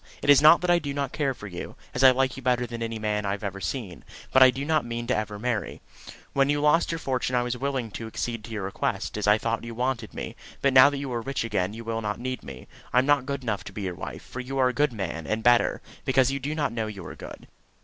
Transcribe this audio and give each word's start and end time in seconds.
It 0.23 0.31
is 0.31 0.41
not 0.41 0.61
that 0.61 0.71
I 0.71 0.79
do 0.79 0.95
not 0.95 1.11
care 1.11 1.35
for 1.35 1.45
you, 1.45 1.75
as 1.93 2.03
I 2.03 2.09
like 2.09 2.35
you 2.35 2.41
better 2.41 2.65
than 2.65 2.81
any 2.81 2.97
man 2.97 3.23
I 3.23 3.33
have 3.33 3.43
ever 3.43 3.61
seen; 3.61 4.03
but 4.31 4.41
I 4.41 4.49
do 4.49 4.65
not 4.65 4.83
mean 4.83 5.05
ever 5.11 5.35
to 5.35 5.39
marry. 5.39 5.79
When 6.33 6.49
you 6.49 6.59
lost 6.59 6.91
your 6.91 6.97
fortune 6.97 7.35
I 7.35 7.43
was 7.43 7.55
willing 7.55 7.91
to 7.91 8.07
accede 8.07 8.43
to 8.45 8.49
your 8.51 8.63
request, 8.63 9.15
as 9.15 9.27
I 9.27 9.37
thought 9.37 9.63
you 9.63 9.75
wanted 9.75 10.15
me; 10.15 10.35
but 10.59 10.73
now 10.73 10.89
that 10.89 10.97
you 10.97 11.13
are 11.13 11.21
rich 11.21 11.43
again 11.43 11.73
you 11.75 11.83
will 11.83 12.01
not 12.01 12.19
need 12.19 12.41
me. 12.41 12.67
I 12.91 12.97
am 12.97 13.05
not 13.05 13.27
good 13.27 13.43
enough 13.43 13.63
to 13.65 13.71
be 13.73 13.83
your 13.83 13.93
wife, 13.93 14.23
for 14.23 14.39
you 14.39 14.57
are 14.57 14.69
a 14.69 14.73
good 14.73 14.91
man; 14.91 15.27
and 15.27 15.43
better, 15.43 15.83
because 16.03 16.31
you 16.31 16.39
do 16.39 16.55
not 16.55 16.73
know 16.73 16.87
you 16.87 17.05
are 17.05 17.13
good. 17.15 17.45